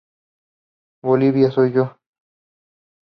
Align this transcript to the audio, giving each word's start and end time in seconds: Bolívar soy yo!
Bolívar 1.05 1.51
soy 1.53 1.69
yo! 1.75 1.85